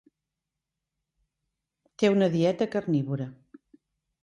[2.03, 3.31] Té una dieta carnívora.